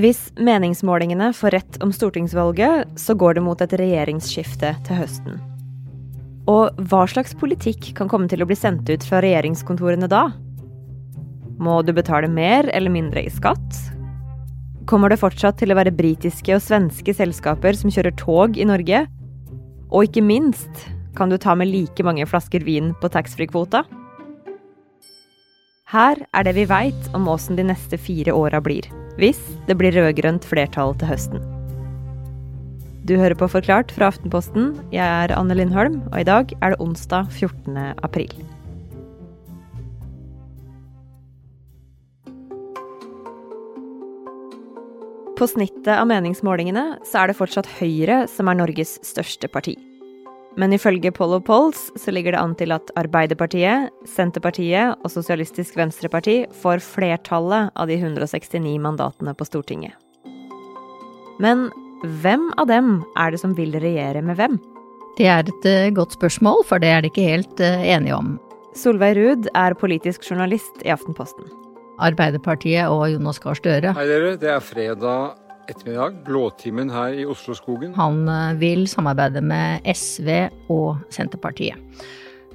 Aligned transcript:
Hvis 0.00 0.30
meningsmålingene 0.40 1.32
får 1.36 1.52
rett 1.52 1.78
om 1.84 1.90
stortingsvalget, 1.92 2.88
så 2.96 3.12
går 3.18 3.36
det 3.36 3.42
mot 3.44 3.60
et 3.60 3.72
regjeringsskifte 3.76 4.70
til 4.86 4.96
høsten. 4.96 5.40
Og 6.48 6.78
hva 6.88 7.02
slags 7.10 7.34
politikk 7.36 7.90
kan 7.98 8.08
komme 8.08 8.30
til 8.30 8.40
å 8.40 8.46
bli 8.48 8.56
sendt 8.56 8.88
ut 8.88 9.04
fra 9.04 9.20
regjeringskontorene 9.20 10.08
da? 10.08 10.30
Må 11.60 11.82
du 11.84 11.92
betale 11.92 12.30
mer 12.32 12.70
eller 12.72 12.92
mindre 12.94 13.26
i 13.26 13.32
skatt? 13.34 13.76
Kommer 14.88 15.12
det 15.12 15.20
fortsatt 15.20 15.58
til 15.60 15.74
å 15.74 15.76
være 15.76 15.92
britiske 15.92 16.54
og 16.56 16.64
svenske 16.64 17.12
selskaper 17.14 17.76
som 17.76 17.92
kjører 17.92 18.16
tog 18.16 18.56
i 18.56 18.68
Norge? 18.70 19.04
Og 19.90 20.08
ikke 20.08 20.24
minst, 20.24 20.86
kan 21.18 21.28
du 21.28 21.36
ta 21.36 21.52
med 21.58 21.68
like 21.68 22.06
mange 22.06 22.24
flasker 22.30 22.64
vin 22.64 22.94
på 23.02 23.12
taxfree-kvota? 23.12 23.84
Her 25.92 26.24
er 26.32 26.46
det 26.46 26.56
vi 26.56 26.64
veit 26.70 27.12
om 27.18 27.28
åssen 27.28 27.58
de 27.58 27.68
neste 27.68 27.98
fire 28.00 28.32
åra 28.32 28.62
blir, 28.64 28.86
hvis 29.20 29.40
det 29.68 29.76
blir 29.76 29.92
rød-grønt 29.92 30.46
flertall 30.48 30.94
til 30.98 31.10
høsten. 31.12 31.42
Du 33.04 33.16
hører 33.18 33.36
på 33.36 33.48
Forklart 33.50 33.92
fra 33.92 34.08
Aftenposten. 34.08 34.72
Jeg 34.94 35.04
er 35.04 35.34
Anne 35.36 35.56
Lindholm, 35.56 36.00
og 36.12 36.20
i 36.20 36.26
dag 36.28 36.52
er 36.60 36.72
det 36.72 36.80
onsdag 36.80 37.28
14. 37.32 37.76
april. 38.04 38.32
På 45.40 45.48
snittet 45.48 45.94
av 45.96 46.04
meningsmålingene 46.08 47.00
så 47.08 47.22
er 47.22 47.30
det 47.30 47.38
fortsatt 47.38 47.68
Høyre 47.78 48.26
som 48.28 48.52
er 48.52 48.60
Norges 48.60 48.98
største 49.08 49.48
parti. 49.48 49.78
Men 50.58 50.74
ifølge 50.74 51.12
Poll 51.14 51.36
of 51.36 51.44
Polls 51.46 51.88
så 52.00 52.10
ligger 52.10 52.34
det 52.34 52.40
an 52.40 52.56
til 52.58 52.74
at 52.74 52.90
Arbeiderpartiet, 52.98 53.92
Senterpartiet 54.08 54.98
og 54.98 55.12
Sosialistisk 55.12 55.76
Venstreparti 55.78 56.42
får 56.62 56.82
flertallet 56.82 57.70
av 57.78 57.90
de 57.90 58.00
169 58.00 58.74
mandatene 58.82 59.34
på 59.36 59.46
Stortinget. 59.46 59.94
Men 61.40 61.68
hvem 62.24 62.50
av 62.58 62.68
dem 62.68 63.00
er 63.20 63.32
det 63.32 63.40
som 63.42 63.54
vil 63.56 63.76
regjere 63.78 64.24
med 64.26 64.40
hvem? 64.40 64.58
Det 65.18 65.28
er 65.28 65.46
et 65.46 65.66
uh, 65.68 65.90
godt 65.94 66.16
spørsmål, 66.16 66.64
for 66.66 66.82
det 66.82 66.90
er 66.90 67.04
de 67.04 67.10
ikke 67.12 67.28
helt 67.28 67.62
uh, 67.62 67.82
enige 67.84 68.16
om. 68.16 68.34
Solveig 68.76 69.16
Ruud 69.18 69.50
er 69.58 69.76
politisk 69.78 70.26
journalist 70.28 70.82
i 70.86 70.92
Aftenposten. 70.94 71.46
Arbeiderpartiet 72.00 72.88
og 72.88 73.10
Jonas 73.12 73.40
Gahr 73.42 73.58
Støre. 73.58 73.94
Hei 73.96 74.06
dere, 74.08 74.34
det 74.40 74.50
er 74.54 74.62
fredag 74.64 75.49
ettermiddag, 75.70 76.24
blåtimen 76.26 76.90
her 76.92 77.14
i 77.22 77.26
Oslo-skogen. 77.28 77.94
Han 77.98 78.24
eh, 78.28 78.56
vil 78.60 78.86
samarbeide 78.90 79.42
med 79.44 79.86
SV 79.86 80.28
og 80.72 81.00
Senterpartiet. 81.14 81.78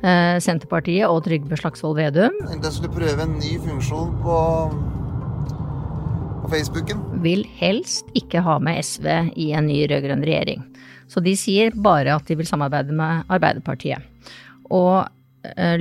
Eh, 0.03 0.35
Senterpartiet 0.44 1.07
og 1.07 1.23
Trygve 1.25 1.57
Slagsvold 1.57 1.95
Vedum 1.97 2.35
Jeg 2.52 2.73
skulle 2.75 2.94
prøve 2.94 3.23
en 3.23 3.38
ny 3.39 3.55
funksjon 3.63 4.11
på, 4.22 4.39
på 6.44 6.52
Facebooken. 6.52 7.03
Vil 7.23 7.45
helst 7.57 8.11
ikke 8.17 8.44
ha 8.45 8.59
med 8.59 8.83
SV 8.83 9.07
i 9.39 9.52
en 9.55 9.69
ny 9.72 9.85
rød-grønn 9.89 10.25
regjering. 10.27 10.66
Så 11.07 11.22
de 11.23 11.35
sier 11.38 11.73
bare 11.75 12.17
at 12.17 12.27
de 12.27 12.38
vil 12.38 12.50
samarbeide 12.50 12.94
med 12.95 13.29
Arbeiderpartiet. 13.31 14.03
Og 14.73 15.05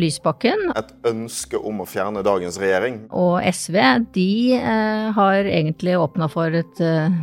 Lysbakken. 0.00 0.68
Et 0.76 0.92
ønske 1.10 1.58
om 1.58 1.82
å 1.82 1.88
fjerne 1.88 2.24
dagens 2.26 2.58
regjering. 2.60 3.04
Og 3.14 3.38
SV, 3.44 3.78
de 4.14 4.30
eh, 4.58 5.06
har 5.16 5.48
egentlig 5.48 5.96
åpna 6.00 6.28
for 6.32 6.54
et 6.54 6.82
eh, 6.82 7.14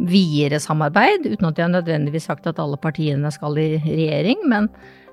videre 0.00 0.60
samarbeid, 0.62 1.28
uten 1.28 1.50
at 1.50 1.58
de 1.58 1.66
har 1.66 1.74
nødvendigvis 1.74 2.28
sagt 2.30 2.48
at 2.48 2.60
alle 2.62 2.78
partiene 2.80 3.32
skal 3.34 3.58
i 3.60 3.74
regjering. 3.84 4.46
Men 4.48 4.70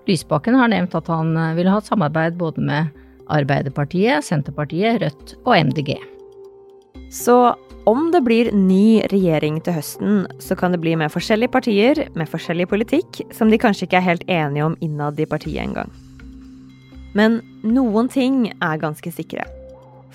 Lysbakken 0.07 0.55
har 0.55 0.71
nevnt 0.71 0.95
at 0.95 1.09
han 1.11 1.35
eh, 1.35 1.55
vil 1.59 1.71
ha 1.71 1.81
et 1.81 1.89
samarbeid 1.89 2.39
både 2.39 2.63
med 2.63 2.93
Arbeiderpartiet, 3.33 4.23
Senterpartiet, 4.23 5.01
Rødt 5.03 5.35
og 5.43 5.57
MDG. 5.67 5.97
Så 7.11 7.35
om 7.87 8.09
det 8.11 8.23
blir 8.25 8.49
ny 8.51 9.03
regjering 9.11 9.61
til 9.63 9.77
høsten, 9.77 10.25
så 10.43 10.57
kan 10.59 10.73
det 10.75 10.81
bli 10.83 10.95
med 10.99 11.11
forskjellige 11.13 11.53
partier 11.53 12.03
med 12.19 12.27
forskjellig 12.27 12.67
politikk 12.71 13.21
som 13.35 13.51
de 13.51 13.59
kanskje 13.61 13.87
ikke 13.87 14.01
er 14.01 14.09
helt 14.09 14.27
enige 14.27 14.67
om 14.67 14.75
innad 14.83 15.19
i 15.19 15.29
partiet 15.29 15.63
engang. 15.63 15.91
Men 17.17 17.41
noen 17.65 18.09
ting 18.13 18.51
er 18.53 18.81
ganske 18.81 19.11
sikre. 19.13 19.47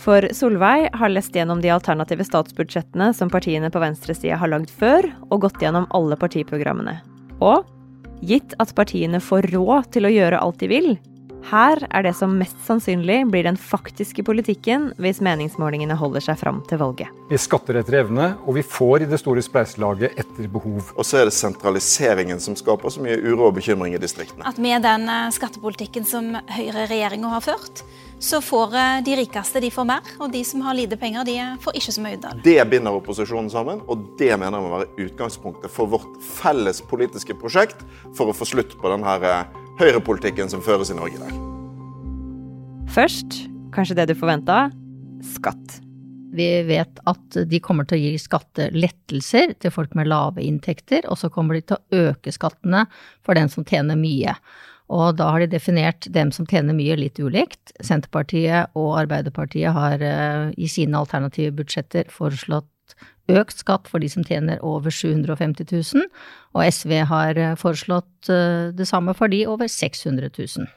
For 0.03 0.25
Solveig 0.35 0.89
har 0.99 1.13
lest 1.13 1.35
gjennom 1.37 1.61
de 1.63 1.71
alternative 1.75 2.25
statsbudsjettene 2.27 3.11
som 3.15 3.31
partiene 3.31 3.71
på 3.71 3.83
venstresida 3.83 4.39
har 4.41 4.51
lagd 4.51 4.71
før, 4.71 5.07
og 5.31 5.45
gått 5.45 5.63
gjennom 5.63 5.87
alle 5.95 6.19
partiprogrammene. 6.19 6.97
Og 7.43 7.67
gitt 8.23 8.55
at 8.63 8.75
partiene 8.79 9.21
får 9.23 9.51
råd 9.53 9.91
til 9.95 10.07
å 10.07 10.13
gjøre 10.15 10.41
alt 10.43 10.63
de 10.63 10.71
vil, 10.71 10.93
her 11.51 11.81
er 11.91 12.05
det 12.07 12.15
som 12.17 12.35
mest 12.39 12.59
sannsynlig 12.67 13.23
blir 13.31 13.47
den 13.47 13.59
faktiske 13.59 14.25
politikken 14.27 14.91
hvis 15.03 15.21
meningsmålingene 15.25 15.97
holder 15.99 16.25
seg 16.25 16.39
fram 16.41 16.61
til 16.69 16.81
valget. 16.83 17.11
Vi 17.31 17.41
skatter 17.41 17.81
etter 17.81 17.99
evne, 18.03 18.33
og 18.47 18.57
vi 18.59 18.65
får 18.67 19.05
i 19.05 19.11
det 19.11 19.21
store 19.23 19.43
spleiselaget 19.45 20.19
etter 20.21 20.49
behov. 20.53 20.93
Og 20.97 21.07
så 21.07 21.23
er 21.23 21.29
det 21.29 21.37
sentraliseringen 21.37 22.41
som 22.43 22.57
skaper 22.59 22.93
så 22.93 23.03
mye 23.05 23.19
uro 23.21 23.49
og 23.49 23.57
bekymring 23.59 23.97
i 23.97 24.03
distriktene. 24.03 24.47
At 24.49 24.61
med 24.63 24.85
den 24.87 25.09
eh, 25.09 25.31
skattepolitikken 25.35 26.07
som 26.09 26.35
Høyre-regjeringa 26.53 27.33
har 27.35 27.45
ført, 27.45 27.85
så 28.23 28.41
får 28.45 28.77
eh, 28.79 28.99
de 29.07 29.17
rikeste 29.19 29.63
de 29.63 29.71
får 29.75 29.89
mer, 29.89 30.13
og 30.23 30.31
de 30.33 30.45
som 30.47 30.63
har 30.67 30.77
lite 30.79 30.99
penger, 31.01 31.27
de 31.27 31.39
eh, 31.43 31.57
får 31.63 31.79
ikke 31.81 31.97
så 31.97 32.05
mye 32.05 32.19
ut 32.19 32.29
av 32.29 32.39
det. 32.39 32.45
Det 32.47 32.69
binder 32.71 33.01
opposisjonen 33.01 33.51
sammen, 33.53 33.83
og 33.91 34.07
det 34.21 34.31
mener 34.37 34.59
jeg 34.59 34.67
må 34.67 34.77
være 34.77 35.09
utgangspunktet 35.09 35.75
for 35.75 35.91
vårt 35.97 36.21
felles 36.23 36.83
politiske 36.87 37.37
prosjekt 37.39 37.83
for 38.17 38.31
å 38.31 38.37
få 38.37 38.49
slutt 38.55 38.79
på 38.79 38.93
denne 38.93 39.19
høyrepolitikken 39.81 40.51
som 40.53 40.65
føres 40.65 40.93
i 40.93 40.99
Norge 40.99 41.17
i 41.17 41.23
dag. 41.23 41.39
Først, 42.93 43.39
kanskje 43.73 43.97
det 43.97 44.11
du 44.11 44.19
forventa, 44.19 44.67
skatt. 45.25 45.79
Vi 46.33 46.49
vet 46.65 47.01
at 47.09 47.39
de 47.49 47.61
kommer 47.61 47.85
til 47.89 47.99
å 47.99 48.03
gi 48.03 48.21
skattelettelser 48.21 49.55
til 49.61 49.73
folk 49.73 49.95
med 49.97 50.09
lave 50.09 50.45
inntekter, 50.45 51.05
og 51.09 51.21
så 51.21 51.29
kommer 51.33 51.59
de 51.59 51.65
til 51.69 51.77
å 51.79 52.05
øke 52.09 52.33
skattene 52.33 52.87
for 53.25 53.37
den 53.37 53.53
som 53.53 53.67
tjener 53.69 54.01
mye. 54.01 54.37
Og 54.93 55.17
da 55.17 55.31
har 55.33 55.41
de 55.41 55.53
definert 55.53 56.09
dem 56.13 56.33
som 56.35 56.49
tjener 56.49 56.77
mye, 56.77 56.99
litt 57.01 57.21
ulikt. 57.21 57.73
Senterpartiet 57.85 58.73
og 58.77 58.97
Arbeiderpartiet 59.05 59.73
har 59.73 60.05
eh, 60.05 60.51
i 60.57 60.69
sine 60.69 61.01
alternative 61.01 61.55
budsjetter 61.63 62.11
foreslått 62.13 62.69
økt 63.31 63.63
skatt 63.63 63.89
for 63.91 64.03
de 64.03 64.09
som 64.11 64.25
tjener 64.27 64.63
over 64.67 64.91
750 64.91 65.69
000, 65.71 66.09
og 66.57 66.65
SV 66.67 66.95
har 67.11 67.39
eh, 67.39 67.55
foreslått 67.59 68.31
eh, 68.33 68.73
det 68.75 68.89
samme 68.89 69.15
for 69.19 69.33
de 69.33 69.45
over 69.51 69.71
600 69.71 70.33
000. 70.35 70.71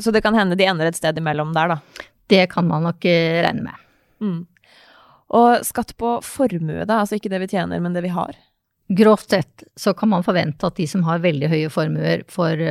Så 0.00 0.14
det 0.14 0.22
kan 0.24 0.36
hende 0.38 0.56
de 0.56 0.68
ender 0.68 0.88
et 0.88 0.96
sted 0.96 1.18
imellom 1.20 1.52
der, 1.56 1.74
da? 1.74 2.06
Det 2.30 2.46
kan 2.52 2.68
man 2.68 2.86
nok 2.88 3.04
eh, 3.04 3.42
regne 3.44 3.68
med. 3.68 3.86
Mm. 4.20 4.40
Og 5.36 5.66
skatt 5.66 5.94
på 6.00 6.18
formue, 6.26 6.84
da, 6.88 7.02
altså 7.02 7.18
ikke 7.18 7.30
det 7.32 7.44
vi 7.44 7.52
tjener, 7.52 7.82
men 7.82 7.94
det 7.94 8.02
vi 8.06 8.14
har? 8.14 8.38
Grovt 8.90 9.30
sett 9.30 9.62
så 9.78 9.92
kan 9.94 10.10
man 10.10 10.24
forvente 10.26 10.66
at 10.66 10.74
de 10.80 10.86
som 10.90 11.04
har 11.06 11.22
veldig 11.22 11.46
høye 11.52 11.68
formuer, 11.70 12.24
får 12.26 12.62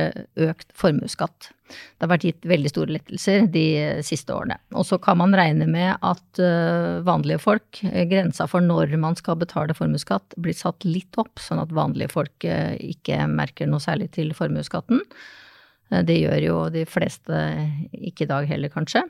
økt 0.50 0.74
formuesskatt. 0.76 1.48
Det 1.70 2.04
har 2.04 2.10
vært 2.10 2.26
gitt 2.26 2.48
veldig 2.50 2.72
store 2.72 2.92
lettelser 2.98 3.46
de 3.54 3.64
siste 4.04 4.34
årene. 4.34 4.58
Og 4.76 4.84
så 4.84 4.98
kan 5.00 5.16
man 5.16 5.32
regne 5.38 5.64
med 5.70 5.94
at 6.04 6.42
uh, 6.42 7.00
vanlige 7.06 7.40
folk, 7.40 7.80
eh, 7.88 8.04
grensa 8.10 8.44
for 8.50 8.60
når 8.60 8.92
man 9.00 9.16
skal 9.16 9.38
betale 9.40 9.76
formuesskatt, 9.78 10.36
blir 10.36 10.56
satt 10.56 10.84
litt 10.84 11.16
opp, 11.20 11.40
sånn 11.40 11.62
at 11.62 11.72
vanlige 11.72 12.12
folk 12.12 12.44
ikke 12.44 13.22
merker 13.30 13.70
noe 13.70 13.80
særlig 13.80 14.10
til 14.18 14.34
formuesskatten. 14.36 15.00
Det 16.06 16.20
gjør 16.20 16.44
jo 16.44 16.58
de 16.74 16.84
fleste 16.86 17.38
ikke 17.96 18.26
i 18.26 18.30
dag 18.30 18.44
heller, 18.50 18.70
kanskje. 18.70 19.06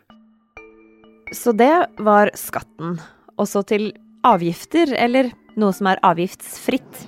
Så 1.36 1.52
det 1.52 1.74
var 1.98 2.30
skatten. 2.38 2.96
Også 3.40 3.62
til 3.66 3.90
avgifter, 4.26 4.94
eller 4.96 5.30
noe 5.58 5.74
som 5.74 5.88
er 5.90 6.00
avgiftsfritt. 6.06 7.06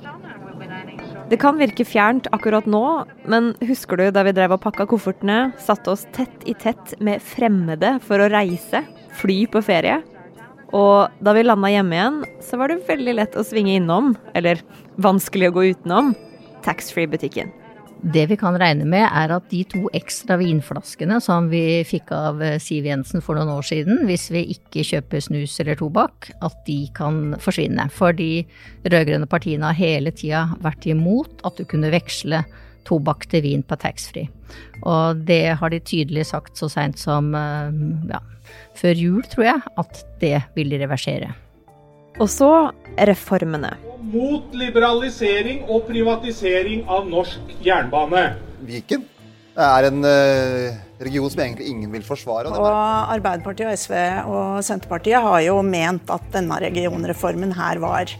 Det 1.30 1.38
kan 1.40 1.56
virke 1.60 1.86
fjernt 1.86 2.26
akkurat 2.34 2.66
nå, 2.68 2.84
men 3.30 3.52
husker 3.64 4.00
du 4.00 4.10
da 4.12 4.24
vi 4.26 4.34
drev 4.36 4.56
og 4.56 4.62
pakka 4.64 4.86
koffertene, 4.90 5.52
satte 5.62 5.94
oss 5.94 6.04
tett 6.12 6.44
i 6.48 6.54
tett 6.58 6.96
med 7.00 7.22
fremmede 7.24 7.96
for 8.04 8.20
å 8.20 8.28
reise, 8.32 8.82
fly 9.20 9.44
på 9.52 9.62
ferie? 9.64 10.00
Og 10.72 11.24
da 11.24 11.34
vi 11.36 11.44
landa 11.44 11.70
hjemme 11.72 11.96
igjen, 11.96 12.20
så 12.44 12.60
var 12.60 12.72
det 12.72 12.84
veldig 12.88 13.16
lett 13.18 13.36
å 13.36 13.44
svinge 13.44 13.76
innom, 13.78 14.14
eller 14.36 14.60
vanskelig 15.00 15.50
å 15.50 15.56
gå 15.56 15.66
utenom, 15.72 16.14
taxfree-butikken. 16.64 17.52
Det 18.02 18.24
vi 18.26 18.36
kan 18.36 18.56
regne 18.58 18.82
med, 18.88 19.04
er 19.06 19.30
at 19.30 19.44
de 19.52 19.60
to 19.70 19.84
ekstra 19.94 20.34
vinflaskene 20.40 21.20
som 21.22 21.46
vi 21.52 21.84
fikk 21.86 22.10
av 22.16 22.40
eh, 22.42 22.56
Siv 22.58 22.88
Jensen 22.88 23.22
for 23.22 23.38
noen 23.38 23.52
år 23.54 23.62
siden, 23.68 24.00
hvis 24.08 24.26
vi 24.34 24.42
ikke 24.56 24.82
kjøper 24.88 25.22
snus 25.22 25.54
eller 25.62 25.78
tobakk, 25.78 26.32
at 26.42 26.56
de 26.66 26.80
kan 26.96 27.36
forsvinne. 27.42 27.86
For 27.94 28.16
de 28.18 28.42
rød-grønne 28.82 29.30
partiene 29.30 29.70
har 29.70 29.78
hele 29.78 30.10
tida 30.18 30.48
vært 30.66 30.88
imot 30.90 31.46
at 31.46 31.60
du 31.60 31.68
kunne 31.70 31.92
veksle 31.94 32.42
tobakk 32.90 33.28
til 33.30 33.46
vin 33.46 33.62
på 33.62 33.78
taxfree. 33.78 34.26
Og 34.82 35.22
det 35.28 35.54
har 35.60 35.70
de 35.70 35.78
tydelig 35.78 36.26
sagt 36.32 36.58
så 36.58 36.66
seint 36.72 36.98
som 36.98 37.30
eh, 37.38 37.70
ja, 38.10 38.18
før 38.82 38.98
jul, 38.98 39.22
tror 39.30 39.46
jeg, 39.46 39.64
at 39.78 40.04
det 40.18 40.40
vil 40.58 40.74
de 40.74 40.82
reversere. 40.82 41.30
Og 42.18 42.26
så 42.26 42.50
reformene 42.98 43.76
mot 44.02 44.54
liberalisering 44.56 45.64
og 45.70 45.86
privatisering 45.88 46.84
av 46.90 47.08
norsk 47.10 47.56
jernbane. 47.62 48.32
Viken 48.66 49.06
er 49.52 49.88
en 49.88 50.04
uh, 50.06 50.78
region 51.02 51.30
som 51.30 51.42
egentlig 51.44 51.68
ingen 51.70 51.92
vil 51.92 52.04
forsvare. 52.06 52.52
Og 52.52 52.68
Arbeiderpartiet 53.12 53.68
og 53.68 53.78
SV 53.78 53.96
og 54.32 54.62
Senterpartiet 54.64 55.22
har 55.22 55.42
jo 55.46 55.58
ment 55.66 56.10
at 56.12 56.24
denne 56.34 56.58
regionreformen 56.62 57.52
her 57.58 57.82
var 57.82 58.12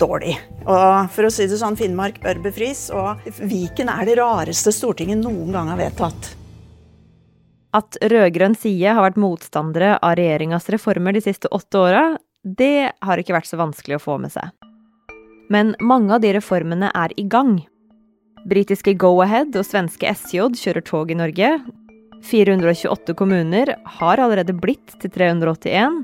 dårlig. 0.00 0.36
Og 0.66 1.10
for 1.14 1.26
å 1.26 1.32
si 1.32 1.46
det 1.50 1.58
sånn, 1.60 1.78
Finnmark 1.78 2.20
bør 2.22 2.42
befris, 2.44 2.88
og 2.94 3.22
Viken 3.46 3.90
er 3.92 4.08
det 4.08 4.18
rareste 4.20 4.74
Stortinget 4.74 5.22
noen 5.22 5.54
gang 5.54 5.70
har 5.72 5.80
vedtatt. 5.80 6.34
At 7.74 7.98
rød-grønn 8.02 8.54
side 8.58 8.92
har 8.94 9.02
vært 9.02 9.18
motstandere 9.18 9.96
av 9.98 10.14
regjeringas 10.18 10.68
reformer 10.70 11.16
de 11.16 11.24
siste 11.24 11.50
åtte 11.54 11.80
åra, 11.80 12.04
det 12.44 12.92
har 13.02 13.18
ikke 13.18 13.34
vært 13.34 13.48
så 13.50 13.58
vanskelig 13.58 13.98
å 13.98 14.04
få 14.04 14.18
med 14.22 14.34
seg. 14.34 14.52
Men 15.52 15.74
mange 15.80 16.14
av 16.16 16.22
de 16.24 16.32
reformene 16.36 16.90
er 16.94 17.12
i 17.20 17.26
gang. 17.28 17.58
Britiske 18.48 18.94
Go-Ahead 19.00 19.56
og 19.56 19.66
svenske 19.66 20.08
SJ 20.08 20.52
kjører 20.60 20.84
tog 20.84 21.10
i 21.12 21.18
Norge. 21.18 21.50
428 22.24 23.16
kommuner 23.18 23.74
har 23.98 24.20
allerede 24.20 24.56
blitt 24.56 24.96
til 25.00 25.12
381, 25.12 26.02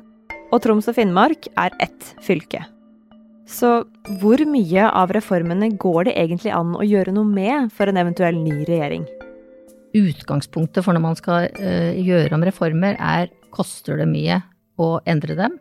og 0.50 0.62
Troms 0.64 0.88
og 0.90 0.96
Finnmark 0.96 1.48
er 1.60 1.72
ett 1.80 2.12
fylke. 2.24 2.62
Så 3.50 3.82
hvor 4.20 4.40
mye 4.46 4.86
av 4.86 5.12
reformene 5.14 5.72
går 5.80 6.10
det 6.10 6.16
egentlig 6.20 6.52
an 6.54 6.76
å 6.76 6.86
gjøre 6.86 7.14
noe 7.16 7.26
med 7.26 7.72
for 7.74 7.90
en 7.90 7.98
eventuell 7.98 8.38
ny 8.38 8.60
regjering? 8.68 9.06
Utgangspunktet 9.96 10.86
for 10.86 10.94
når 10.94 11.02
man 11.02 11.18
skal 11.18 11.48
uh, 11.56 11.92
gjøre 11.98 12.36
om 12.36 12.44
reformer, 12.46 12.94
er 13.00 13.32
koster 13.50 13.98
det 13.98 14.06
mye 14.10 14.38
å 14.78 15.00
endre 15.08 15.34
dem? 15.38 15.56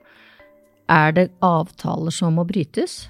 Er 0.90 1.16
det 1.16 1.32
avtaler 1.46 2.14
som 2.14 2.38
må 2.38 2.46
brytes? 2.50 3.08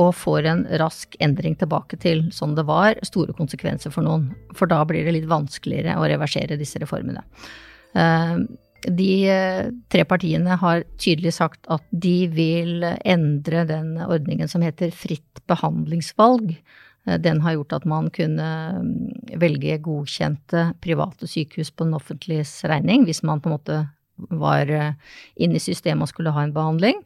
Og 0.00 0.14
får 0.16 0.48
en 0.48 0.64
rask 0.80 1.16
endring 1.20 1.58
tilbake 1.60 1.98
til 2.00 2.24
sånn 2.32 2.56
det 2.56 2.64
var, 2.68 2.96
store 3.06 3.34
konsekvenser 3.36 3.92
for 3.92 4.06
noen. 4.06 4.30
For 4.56 4.70
da 4.70 4.80
blir 4.88 5.04
det 5.04 5.18
litt 5.18 5.30
vanskeligere 5.30 5.98
å 6.00 6.08
reversere 6.08 6.58
disse 6.60 6.80
reformene. 6.82 7.24
Uh, 7.92 8.46
de 8.88 9.28
eh, 9.28 9.66
tre 9.92 10.04
partiene 10.08 10.56
har 10.60 10.84
tydelig 11.00 11.34
sagt 11.36 11.66
at 11.72 11.84
de 11.90 12.24
vil 12.32 12.84
endre 13.04 13.64
den 13.68 13.96
ordningen 14.00 14.48
som 14.48 14.64
heter 14.64 14.92
fritt 14.94 15.42
behandlingsvalg. 15.50 16.54
Eh, 17.06 17.18
den 17.20 17.42
har 17.44 17.58
gjort 17.58 17.76
at 17.76 17.88
man 17.88 18.10
kunne 18.14 18.48
mm, 18.80 19.36
velge 19.42 19.78
godkjente 19.84 20.70
private 20.84 21.28
sykehus 21.28 21.72
på 21.72 21.88
den 21.88 21.98
offentliges 21.98 22.60
regning, 22.68 23.04
hvis 23.08 23.22
man 23.26 23.42
på 23.42 23.50
en 23.50 23.56
måte 23.58 23.80
var 24.40 24.70
eh, 24.72 24.92
inne 25.36 25.60
i 25.60 25.64
systemet 25.64 26.08
og 26.08 26.14
skulle 26.14 26.34
ha 26.36 26.44
en 26.46 26.56
behandling. 26.56 27.02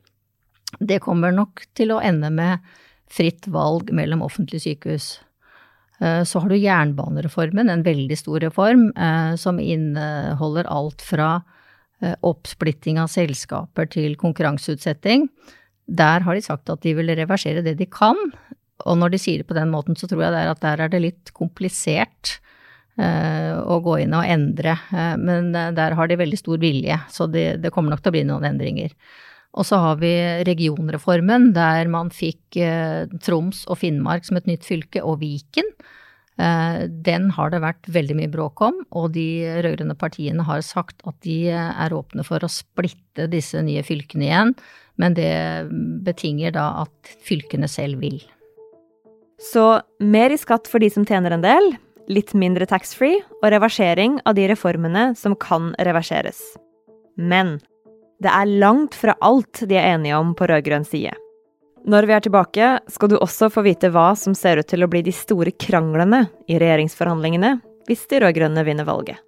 Det 0.80 1.02
kommer 1.04 1.34
nok 1.34 1.66
til 1.76 1.94
å 1.94 2.00
ende 2.02 2.30
med 2.34 2.74
fritt 3.10 3.46
valg 3.52 3.92
mellom 3.94 4.24
offentlige 4.24 4.64
sykehus. 4.68 5.08
Så 6.00 6.40
har 6.42 6.50
du 6.50 6.56
jernbanereformen, 6.58 7.68
en 7.70 7.84
veldig 7.86 8.16
stor 8.18 8.42
reform 8.42 8.88
som 9.38 9.60
inneholder 9.62 10.66
alt 10.66 11.04
fra 11.06 11.36
Eh, 12.04 12.14
oppsplitting 12.26 12.98
av 13.00 13.08
selskaper 13.12 13.86
til 13.92 14.16
konkurranseutsetting. 14.20 15.28
Der 15.86 16.24
har 16.26 16.34
de 16.34 16.42
sagt 16.42 16.70
at 16.72 16.82
de 16.82 16.94
vil 16.96 17.12
reversere 17.14 17.62
det 17.64 17.76
de 17.78 17.86
kan. 17.86 18.18
Og 18.84 18.98
når 18.98 19.14
de 19.14 19.20
sier 19.22 19.40
det 19.40 19.48
på 19.48 19.56
den 19.56 19.70
måten, 19.72 19.96
så 19.96 20.08
tror 20.10 20.24
jeg 20.24 20.34
det 20.34 20.40
er 20.42 20.50
at 20.50 20.64
der 20.64 20.82
er 20.84 20.90
det 20.92 21.04
litt 21.04 21.34
komplisert 21.36 22.40
å 22.94 23.80
gå 23.82 23.96
inn 24.04 24.12
og 24.14 24.26
endre. 24.30 24.76
Men 25.18 25.48
der 25.50 25.96
har 25.98 26.06
de 26.06 26.18
veldig 26.18 26.38
stor 26.38 26.60
vilje, 26.62 26.94
så 27.10 27.26
det, 27.26 27.56
det, 27.64 27.72
kommer 27.74 27.90
nok 27.90 28.04
til 28.04 28.12
å 28.12 28.14
bli 28.14 28.22
noen 28.28 28.46
endringer. 28.46 28.92
Og 29.54 29.66
så 29.68 29.78
har 29.78 30.00
vi 30.00 30.12
regionreformen, 30.48 31.52
der 31.54 31.86
man 31.90 32.10
fikk 32.10 32.58
uh, 32.58 33.06
Troms 33.22 33.62
og 33.70 33.78
Finnmark 33.84 34.26
som 34.26 34.40
et 34.40 34.48
nytt 34.50 34.66
fylke, 34.66 35.02
og 35.04 35.20
Viken. 35.22 35.68
Eh, 36.34 36.86
den 37.06 37.28
har 37.36 37.52
det 37.52 37.60
vært 37.62 37.86
veldig 37.94 38.16
mye 38.18 38.30
bråk 38.32 38.62
om, 38.66 38.80
og 38.90 39.12
de 39.14 39.46
rød-grønne 39.62 39.94
partiene 39.98 40.42
har 40.46 40.64
sagt 40.66 41.04
at 41.06 41.14
de 41.22 41.46
er 41.54 41.94
åpne 41.94 42.24
for 42.26 42.42
å 42.42 42.50
splitte 42.50 43.28
disse 43.30 43.60
nye 43.62 43.84
fylkene 43.86 44.26
igjen, 44.26 44.54
men 44.98 45.14
det 45.14 45.30
betinger 46.06 46.54
da 46.56 46.66
at 46.82 47.14
fylkene 47.26 47.70
selv 47.70 48.02
vil. 48.02 48.18
Så 49.38 49.78
mer 50.02 50.34
i 50.34 50.38
skatt 50.40 50.66
for 50.70 50.82
de 50.82 50.90
som 50.90 51.06
tjener 51.06 51.34
en 51.34 51.44
del, 51.44 51.74
litt 52.10 52.34
mindre 52.36 52.66
taxfree 52.68 53.22
og 53.40 53.46
reversering 53.54 54.18
av 54.26 54.36
de 54.38 54.48
reformene 54.50 55.12
som 55.18 55.36
kan 55.38 55.72
reverseres. 55.86 56.40
Men 57.14 57.60
det 58.24 58.32
er 58.32 58.48
langt 58.60 58.96
fra 58.96 59.12
alt 59.20 59.60
de 59.68 59.76
er 59.76 59.94
enige 59.94 60.16
om 60.16 60.32
på 60.36 60.48
rød-grønn 60.48 60.86
side. 60.88 61.12
Når 61.84 62.06
vi 62.08 62.14
er 62.16 62.24
tilbake, 62.24 62.68
skal 62.88 63.10
du 63.12 63.18
også 63.18 63.50
få 63.52 63.66
vite 63.66 63.90
hva 63.92 64.14
som 64.16 64.32
ser 64.32 64.62
ut 64.62 64.68
til 64.70 64.86
å 64.86 64.88
bli 64.88 65.02
de 65.04 65.12
store 65.12 65.52
kranglene 65.52 66.22
i 66.48 66.56
regjeringsforhandlingene 66.56 67.58
hvis 67.84 68.06
de 68.08 68.22
rød-grønne 68.24 68.64
vinner 68.64 68.88
valget. 68.88 69.20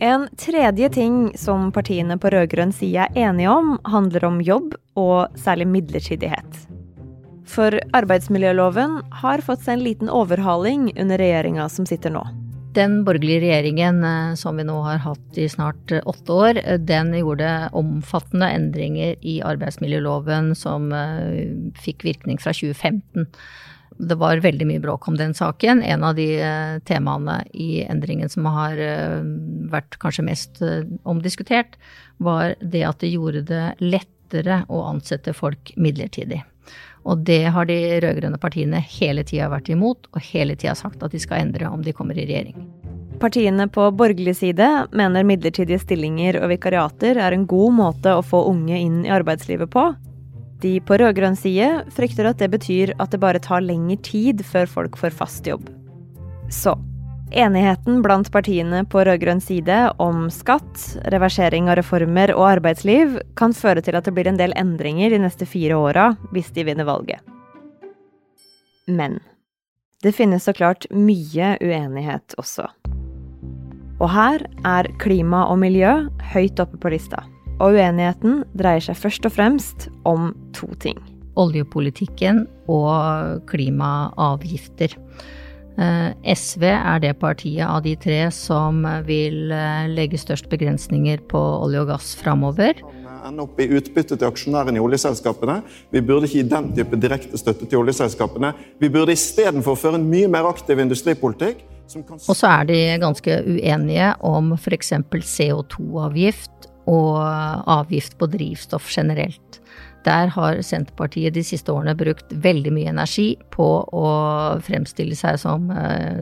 En 0.00 0.26
tredje 0.40 0.88
ting 0.92 1.20
som 1.40 1.68
partiene 1.72 2.16
på 2.20 2.32
rød-grønn 2.32 2.72
side 2.72 3.04
er 3.08 3.28
enige 3.28 3.52
om, 3.52 3.76
handler 3.88 4.28
om 4.28 4.40
jobb, 4.44 4.74
og 4.96 5.36
særlig 5.40 5.68
midlertidighet. 5.72 6.75
For 7.46 7.78
arbeidsmiljøloven 7.96 8.98
har 9.22 9.44
fått 9.46 9.62
seg 9.66 9.78
en 9.78 9.86
liten 9.86 10.10
overhaling 10.12 10.90
under 10.98 11.20
regjeringa 11.22 11.68
som 11.72 11.86
sitter 11.88 12.12
nå. 12.12 12.24
Den 12.76 12.98
borgerlige 13.06 13.40
regjeringen 13.40 14.02
eh, 14.04 14.34
som 14.36 14.58
vi 14.58 14.66
nå 14.68 14.74
har 14.84 14.98
hatt 15.00 15.38
i 15.40 15.46
snart 15.48 15.92
eh, 15.94 16.02
åtte 16.04 16.32
år, 16.34 16.58
eh, 16.60 16.76
den 16.76 17.14
gjorde 17.16 17.70
omfattende 17.76 18.50
endringer 18.52 19.14
i 19.24 19.38
arbeidsmiljøloven 19.46 20.52
som 20.58 20.90
fikk 21.80 22.04
virkning 22.04 22.40
fra 22.42 22.52
2015. 22.52 23.30
Det 23.96 24.18
var 24.20 24.42
veldig 24.44 24.66
mye 24.68 24.82
bråk 24.84 25.08
om 25.08 25.16
den 25.16 25.32
saken. 25.32 25.80
En 25.80 26.04
av 26.04 26.18
de 26.18 26.28
temaene 26.84 27.38
i 27.56 27.80
endringen 27.86 28.28
som 28.28 28.44
har 28.52 28.76
vært 29.72 29.96
kanskje 30.02 30.26
mest 30.26 30.60
omdiskutert, 31.08 31.78
var 32.20 32.58
det 32.60 32.84
at 32.84 33.00
det 33.00 33.14
gjorde 33.14 33.46
det 33.48 33.64
lettere 33.80 34.66
å 34.68 34.82
ansette 34.90 35.32
folk 35.38 35.72
midlertidig. 35.80 36.42
Og 37.06 37.22
det 37.26 37.44
har 37.54 37.68
de 37.68 37.76
rød-grønne 38.02 38.38
partiene 38.42 38.80
hele 38.98 39.22
tida 39.26 39.46
vært 39.52 39.70
imot, 39.70 40.08
og 40.10 40.24
hele 40.32 40.56
tida 40.58 40.74
sagt 40.74 41.04
at 41.06 41.14
de 41.14 41.20
skal 41.22 41.44
endre 41.44 41.70
om 41.70 41.84
de 41.84 41.94
kommer 41.94 42.18
i 42.18 42.26
regjering. 42.26 42.66
Partiene 43.22 43.68
på 43.72 43.86
borgerlig 43.96 44.34
side 44.36 44.66
mener 44.92 45.24
midlertidige 45.24 45.80
stillinger 45.80 46.40
og 46.42 46.50
vikariater 46.52 47.16
er 47.22 47.32
en 47.32 47.46
god 47.48 47.76
måte 47.78 48.12
å 48.12 48.24
få 48.26 48.42
unge 48.50 48.76
inn 48.76 49.04
i 49.06 49.12
arbeidslivet 49.14 49.70
på. 49.72 49.86
De 50.60 50.74
på 50.84 50.98
rød-grønn 51.00 51.38
side 51.38 51.70
frykter 51.94 52.28
at 52.28 52.42
det 52.42 52.50
betyr 52.52 52.92
at 53.00 53.14
det 53.14 53.22
bare 53.22 53.40
tar 53.44 53.64
lengre 53.64 53.96
tid 54.04 54.42
før 54.44 54.68
folk 54.68 54.98
får 55.00 55.16
fast 55.16 55.48
jobb. 55.48 55.70
Så 56.52 56.74
Enigheten 57.30 58.02
blant 58.02 58.28
partiene 58.30 58.84
på 58.86 59.02
rød-grønn 59.04 59.40
side 59.42 59.76
om 59.98 60.28
skatt, 60.30 60.78
reversering 61.10 61.66
av 61.66 61.80
reformer 61.80 62.30
og 62.36 62.44
arbeidsliv 62.52 63.16
kan 63.38 63.54
føre 63.56 63.82
til 63.82 63.98
at 63.98 64.06
det 64.06 64.14
blir 64.14 64.30
en 64.30 64.38
del 64.38 64.54
endringer 64.54 65.10
de 65.10 65.18
neste 65.24 65.48
fire 65.48 65.74
åra 65.74 66.12
hvis 66.30 66.52
de 66.54 66.64
vinner 66.68 66.86
valget. 66.86 67.18
Men 68.86 69.18
det 70.06 70.14
finnes 70.14 70.46
så 70.46 70.54
klart 70.54 70.86
mye 70.94 71.56
uenighet 71.58 72.36
også. 72.38 72.68
Og 73.98 74.10
her 74.12 74.44
er 74.68 74.86
klima 75.02 75.46
og 75.50 75.58
miljø 75.64 76.06
høyt 76.30 76.60
oppe 76.62 76.78
på 76.78 76.92
lista. 76.94 77.24
Og 77.56 77.74
uenigheten 77.74 78.42
dreier 78.54 78.84
seg 78.84 78.98
først 79.00 79.26
og 79.26 79.34
fremst 79.34 79.88
om 80.06 80.30
to 80.54 80.68
ting. 80.78 81.00
Oljepolitikken 81.40 82.44
og 82.70 83.42
klimaavgifter. 83.50 84.94
Eh, 85.76 86.12
SV 86.32 86.62
er 86.72 87.00
det 87.04 87.16
partiet 87.20 87.66
av 87.68 87.82
de 87.84 87.92
tre 88.00 88.22
som 88.32 88.80
vil 89.04 89.52
eh, 89.52 89.88
legge 89.92 90.20
størst 90.20 90.48
begrensninger 90.48 91.20
på 91.28 91.40
olje 91.66 91.82
og 91.84 91.90
gass 91.92 92.14
framover. 92.16 92.80
Ende 93.26 93.42
opp 93.42 93.58
i 93.60 93.66
utbytte 93.74 94.16
til 94.16 94.28
aksjonærene 94.28 94.78
i 94.78 94.82
oljeselskapene. 94.82 95.58
Vi 95.92 96.00
burde 96.00 96.28
ikke 96.28 96.40
gi 96.40 96.48
den 96.48 96.70
type 96.76 97.00
direkte 97.02 97.40
støtte 97.40 97.68
til 97.68 97.82
oljeselskapene. 97.82 98.52
Vi 98.80 98.90
burde 98.92 99.16
istedenfor 99.16 99.76
føre 99.76 100.00
en 100.00 100.08
mye 100.08 100.30
mer 100.32 100.48
aktiv 100.48 100.80
industripolitikk. 100.80 101.64
Og 101.96 102.34
så 102.34 102.48
er 102.50 102.64
de 102.70 102.78
ganske 103.02 103.36
uenige 103.46 104.14
om 104.26 104.54
f.eks. 104.56 104.94
CO2-avgift 105.12 106.70
og 106.90 107.18
avgift 107.18 108.16
på 108.18 108.30
drivstoff 108.30 108.88
generelt. 108.90 109.60
Der 110.06 110.30
har 110.30 110.60
Senterpartiet 110.62 111.34
de 111.34 111.42
siste 111.44 111.72
årene 111.74 111.96
brukt 111.98 112.30
veldig 112.30 112.72
mye 112.74 112.90
energi 112.92 113.32
på 113.54 113.66
å 113.82 114.08
fremstille 114.62 115.16
seg 115.18 115.40
som 115.42 115.70
eh, 115.74 116.20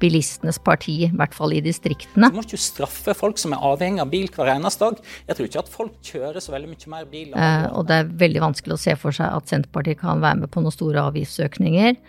bilistenes 0.00 0.58
parti, 0.64 0.96
i 1.06 1.10
hvert 1.14 1.36
fall 1.36 1.54
i 1.54 1.60
distriktene. 1.62 2.32
Du 2.32 2.40
må 2.40 2.46
ikke 2.46 2.58
straffe 2.58 3.14
folk 3.14 3.38
som 3.38 3.54
er 3.54 3.62
avhengig 3.68 4.02
av 4.02 4.10
bil 4.10 4.26
hver 4.34 4.50
eneste 4.56 4.88
dag. 4.88 5.12
Jeg 5.28 5.38
tror 5.38 5.50
ikke 5.50 5.62
at 5.62 5.70
folk 5.70 6.00
kjører 6.10 6.42
så 6.42 6.56
veldig 6.56 6.72
mye 6.72 6.94
mer 6.96 7.06
bil. 7.12 7.30
Eh, 7.36 7.68
og 7.70 7.86
det 7.90 8.00
er 8.00 8.10
veldig 8.24 8.42
vanskelig 8.48 8.74
å 8.74 8.82
se 8.88 8.96
for 8.98 9.14
seg 9.14 9.38
at 9.38 9.52
Senterpartiet 9.52 10.02
kan 10.02 10.24
være 10.24 10.42
med 10.42 10.50
på 10.50 10.64
noen 10.64 10.74
store 10.74 11.06
avgiftsøkninger. 11.12 12.02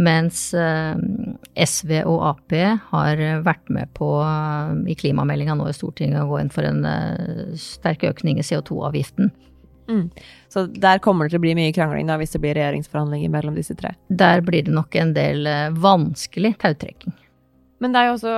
Mens 0.00 0.46
eh, 0.56 0.96
SV 1.60 1.98
og 2.08 2.24
Ap 2.30 2.58
har 2.94 3.20
vært 3.44 3.68
med 3.68 3.92
på 3.98 4.08
i 4.88 4.96
klimameldinga 4.96 5.58
nå 5.60 5.68
i 5.68 5.76
Stortinget 5.76 6.24
å 6.24 6.30
gå 6.30 6.40
inn 6.40 6.54
for 6.54 6.64
en 6.64 6.86
sterk 7.60 8.08
økning 8.08 8.40
i 8.40 8.46
CO2-avgiften. 8.46 9.34
Mm. 9.88 10.06
Så 10.52 10.66
der 10.66 11.00
kommer 11.02 11.26
det 11.26 11.34
til 11.34 11.40
å 11.40 11.44
bli 11.44 11.54
mye 11.58 11.74
krangling 11.74 12.10
da, 12.10 12.18
hvis 12.20 12.34
det 12.34 12.42
blir 12.44 12.56
regjeringsforhandlinger 12.58 13.32
mellom 13.32 13.56
disse 13.58 13.76
tre? 13.78 13.94
Der 14.08 14.44
blir 14.46 14.66
det 14.66 14.74
nok 14.74 14.96
en 14.98 15.14
del 15.16 15.48
eh, 15.50 15.68
vanskelig 15.74 16.54
tautrekking. 16.62 17.14
Men 17.82 17.94
det 17.94 18.02
er 18.02 18.10
jo 18.10 18.18
også 18.18 18.36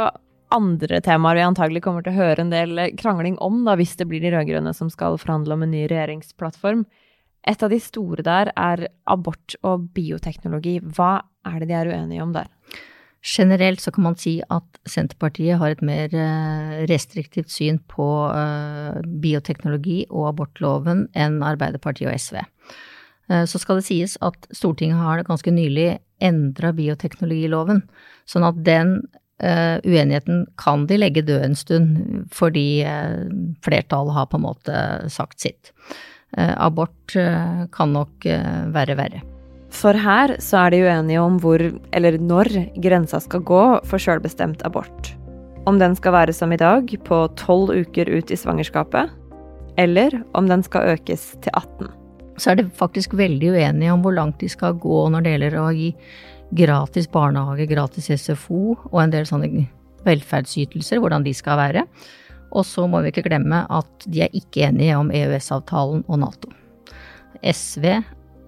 andre 0.55 1.01
temaer 1.05 1.39
vi 1.39 1.47
antagelig 1.47 1.83
kommer 1.85 2.05
til 2.05 2.15
å 2.15 2.21
høre 2.21 2.45
en 2.45 2.53
del 2.53 2.79
krangling 3.01 3.37
om, 3.43 3.65
da, 3.67 3.75
hvis 3.79 3.97
det 3.99 4.07
blir 4.11 4.23
de 4.23 4.33
rød-grønne 4.35 4.75
som 4.77 4.91
skal 4.93 5.19
forhandle 5.21 5.57
om 5.57 5.65
en 5.67 5.75
ny 5.75 5.85
regjeringsplattform. 5.91 6.85
Et 7.45 7.63
av 7.63 7.73
de 7.73 7.81
store 7.83 8.25
der 8.25 8.51
er 8.57 8.87
abort 9.11 9.57
og 9.67 9.91
bioteknologi. 9.97 10.79
Hva 10.97 11.19
er 11.45 11.61
det 11.61 11.69
de 11.69 11.77
er 11.77 11.91
uenige 11.93 12.25
om 12.25 12.33
der? 12.37 12.49
Generelt 13.25 13.81
så 13.81 13.90
kan 13.90 14.04
man 14.04 14.16
si 14.21 14.35
at 14.52 14.81
Senterpartiet 14.85 15.57
har 15.57 15.73
et 15.73 15.85
mer 15.85 16.12
eh, 16.12 16.83
restriktivt 16.90 17.49
syn 17.52 17.78
på 17.88 18.07
eh, 18.28 18.99
bioteknologi 19.23 20.02
og 20.11 20.28
abortloven 20.35 21.07
enn 21.16 21.38
Arbeiderpartiet 21.47 22.11
og 22.11 22.21
SV. 22.21 22.43
Eh, 23.33 23.47
så 23.49 23.61
skal 23.62 23.81
det 23.81 23.87
sies 23.88 24.19
at 24.21 24.37
Stortinget 24.52 25.00
har 25.00 25.25
ganske 25.25 25.54
nylig 25.57 25.95
endra 26.25 26.75
bioteknologiloven, 26.76 27.87
sånn 28.28 28.49
at 28.49 28.64
den 28.64 28.99
uenigheten 29.45 30.45
kan 30.62 30.85
de 30.88 30.97
legge 30.97 31.25
død 31.26 31.43
en 31.43 31.57
stund, 31.59 31.99
fordi 32.33 32.87
flertallet 33.66 34.14
har 34.14 34.31
på 34.31 34.38
en 34.38 34.47
måte 34.47 34.87
sagt 35.12 35.43
sitt. 35.43 35.75
Abort 36.38 37.19
kan 37.75 37.97
nok 37.99 38.31
være 38.78 38.97
verre. 39.02 39.25
For 39.75 39.97
her 39.99 40.37
så 40.43 40.64
er 40.64 40.73
de 40.73 40.83
uenige 40.85 41.23
om 41.23 41.40
hvor, 41.43 41.61
eller 41.97 42.16
når, 42.23 42.50
grensa 42.83 43.19
skal 43.23 43.43
gå 43.47 43.62
for 43.88 44.00
sjølbestemt 44.00 44.62
abort. 44.66 45.11
Om 45.66 45.81
den 45.81 45.97
skal 45.99 46.14
være 46.14 46.35
som 46.37 46.52
i 46.54 46.61
dag, 46.61 46.88
på 47.04 47.19
tolv 47.40 47.73
uker 47.75 48.11
ut 48.12 48.31
i 48.31 48.38
svangerskapet, 48.38 49.11
eller 49.81 50.21
om 50.38 50.49
den 50.49 50.62
skal 50.62 50.95
økes 50.95 51.33
til 51.43 51.50
18. 51.57 51.90
Så 52.38 52.52
er 52.52 52.61
de 52.61 52.69
faktisk 52.78 53.14
veldig 53.19 53.54
uenige 53.54 53.93
om 53.95 54.02
hvor 54.04 54.14
langt 54.14 54.40
de 54.43 54.50
skal 54.50 54.78
gå 54.78 55.04
når 55.11 55.25
det 55.25 55.35
gjelder 55.35 55.59
å 55.62 55.69
gi 55.75 55.90
gratis 56.54 57.09
barnehage, 57.11 57.66
gratis 57.71 58.11
SFO 58.23 58.76
og 58.76 58.99
en 59.02 59.14
del 59.14 59.26
sånne 59.26 59.66
velferdsytelser, 60.07 61.00
hvordan 61.02 61.25
de 61.26 61.35
skal 61.35 61.59
være. 61.59 61.87
Og 62.54 62.66
så 62.69 62.87
må 62.87 63.00
vi 63.02 63.11
ikke 63.11 63.26
glemme 63.26 63.64
at 63.73 64.07
de 64.07 64.23
er 64.26 64.37
ikke 64.37 64.69
enige 64.69 64.99
om 64.99 65.11
EØS-avtalen 65.11 66.04
og 66.07 66.21
Nato. 66.23 66.52
SV 67.43 67.88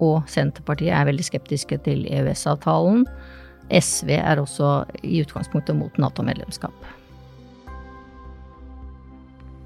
og 0.03 0.27
Senterpartiet 0.29 0.93
er 0.93 1.07
veldig 1.09 1.25
skeptiske 1.25 1.79
til 1.85 2.05
EØS-avtalen. 2.09 3.05
SV 3.73 4.13
er 4.17 4.39
også 4.39 4.85
i 5.03 5.21
utgangspunktet 5.23 5.75
mot 5.75 5.97
Nato-medlemskap. 5.99 6.93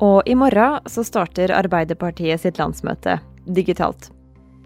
Og 0.01 0.25
i 0.25 0.33
morgen 0.33 0.79
så 0.89 1.03
starter 1.05 1.53
Arbeiderpartiet 1.53 2.41
sitt 2.41 2.57
landsmøte 2.57 3.19
digitalt. 3.45 4.09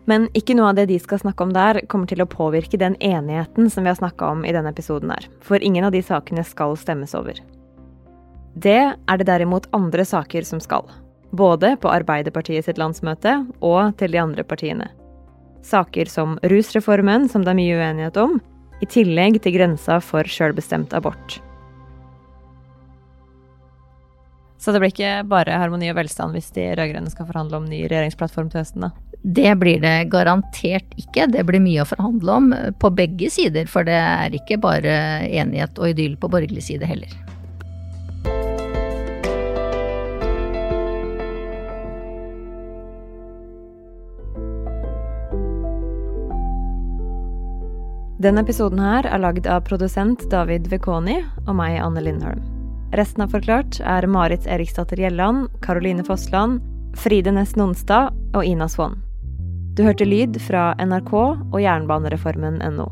Men 0.06 0.30
ikke 0.38 0.56
noe 0.56 0.70
av 0.72 0.78
det 0.78 0.86
de 0.92 1.00
skal 1.02 1.20
snakke 1.20 1.44
om 1.44 1.52
der, 1.54 1.82
kommer 1.90 2.08
til 2.08 2.22
å 2.22 2.30
påvirke 2.30 2.80
den 2.80 2.96
enigheten 3.04 3.72
som 3.74 3.84
vi 3.84 3.92
har 3.92 4.00
snakka 4.00 4.30
om 4.36 4.46
i 4.46 4.54
denne 4.56 4.72
episoden 4.72 5.12
her. 5.12 5.26
For 5.44 5.60
ingen 5.60 5.88
av 5.88 5.96
de 5.96 6.04
sakene 6.06 6.46
skal 6.46 6.78
stemmes 6.80 7.18
over. 7.18 7.42
Det 8.56 8.82
er 8.96 9.18
det 9.20 9.28
derimot 9.28 9.68
andre 9.76 10.06
saker 10.08 10.46
som 10.48 10.62
skal. 10.64 10.86
Både 11.36 11.74
på 11.82 11.92
Arbeiderpartiet 11.92 12.70
sitt 12.70 12.80
landsmøte 12.80 13.42
og 13.60 13.98
til 14.00 14.14
de 14.14 14.22
andre 14.22 14.46
partiene. 14.48 14.94
Saker 15.66 16.10
som 16.12 16.38
rusreformen, 16.46 17.30
som 17.32 17.46
det 17.46 17.56
er 17.56 17.58
mye 17.58 17.80
uenighet 17.80 18.20
om, 18.22 18.38
i 18.84 18.88
tillegg 18.92 19.40
til 19.42 19.56
grensa 19.56 19.98
for 20.04 20.28
sjølbestemt 20.30 20.94
abort. 20.98 21.40
Så 24.62 24.74
det 24.74 24.82
blir 24.82 24.94
ikke 24.94 25.26
bare 25.30 25.58
harmoni 25.62 25.92
og 25.92 25.98
velstand 26.00 26.34
hvis 26.34 26.48
de 26.56 26.72
rød-grønne 26.74 27.12
skal 27.14 27.28
forhandle 27.28 27.60
om 27.60 27.68
ny 27.70 27.84
regjeringsplattform 27.86 28.50
til 28.50 28.64
høsten, 28.64 28.88
da? 28.88 28.92
Det 29.26 29.52
blir 29.62 29.82
det 29.82 30.10
garantert 30.14 30.92
ikke. 31.02 31.28
Det 31.34 31.44
blir 31.46 31.62
mye 31.62 31.82
å 31.82 31.90
forhandle 31.90 32.40
om 32.40 32.52
på 32.82 32.92
begge 32.94 33.30
sider, 33.34 33.70
for 33.70 33.86
det 33.86 33.98
er 33.98 34.38
ikke 34.38 34.60
bare 34.62 34.98
enighet 35.26 35.82
og 35.82 35.94
idyll 35.94 36.18
på 36.22 36.30
borgerlig 36.34 36.66
side 36.66 36.90
heller. 36.90 37.14
Denne 48.26 48.42
episoden 48.42 48.80
her 48.82 49.06
er 49.06 49.20
lagd 49.22 49.46
av 49.46 49.68
produsent 49.68 50.24
David 50.32 50.66
Vekoni 50.72 51.20
og 51.44 51.52
meg, 51.60 51.76
Anne 51.78 52.02
Lindholm. 52.02 52.40
Resten 52.98 53.22
av 53.22 53.36
Forklart 53.36 53.78
er 53.86 54.08
Marit 54.10 54.48
Eriksdatter 54.50 54.98
Gjelland, 54.98 55.52
Caroline 55.62 56.02
Fossland, 56.08 56.64
Fride 56.98 57.36
Næss 57.36 57.54
Nonstad 57.60 58.16
og 58.34 58.42
Ina 58.42 58.66
Swann. 58.72 58.98
Du 59.78 59.84
hørte 59.86 60.10
lyd 60.10 60.40
fra 60.42 60.72
NRK 60.82 61.14
og 61.14 61.60
jernbanereformen.no. 61.62 62.90